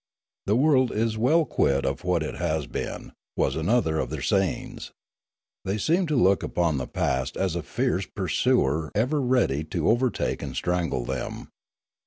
The 0.47 0.55
world 0.55 0.91
is 0.91 1.15
well 1.15 1.45
quit 1.45 1.85
of 1.85 2.03
what 2.03 2.23
it 2.23 2.33
has 2.33 2.65
been, 2.65 3.11
was 3.37 3.55
another 3.55 3.99
of 3.99 4.09
their 4.09 4.23
sayings. 4.23 4.91
They 5.63 5.77
seemed 5.77 6.07
to 6.07 6.15
look 6.15 6.41
upon 6.41 6.79
the 6.79 6.87
past 6.87 7.37
as 7.37 7.55
a 7.55 7.61
fierce 7.61 8.07
pursuer 8.07 8.91
ever 8.95 9.21
ready 9.21 9.63
to 9.65 9.89
overtake 9.91 10.41
and 10.41 10.55
strangle 10.55 11.05
them. 11.05 11.49